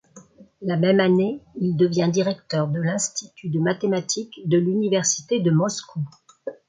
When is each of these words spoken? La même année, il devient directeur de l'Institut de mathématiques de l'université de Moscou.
La 0.63 0.77
même 0.77 0.99
année, 0.99 1.41
il 1.59 1.75
devient 1.77 2.09
directeur 2.11 2.67
de 2.67 2.81
l'Institut 2.81 3.51
de 3.51 3.59
mathématiques 3.59 4.39
de 4.45 4.57
l'université 4.57 5.39
de 5.39 5.51
Moscou. 5.51 5.99